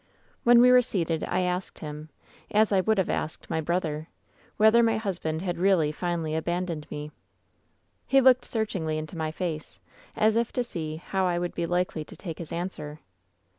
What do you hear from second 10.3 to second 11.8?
if to see how I would be